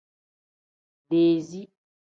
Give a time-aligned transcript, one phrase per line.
[1.09, 1.69] Dezii.